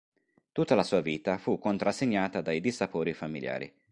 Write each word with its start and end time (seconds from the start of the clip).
Tutta 0.51 0.73
la 0.73 0.81
sua 0.81 0.99
vita 1.01 1.37
fu 1.37 1.59
contrassegnata 1.59 2.41
dai 2.41 2.59
dissapori 2.59 3.13
familiari. 3.13 3.71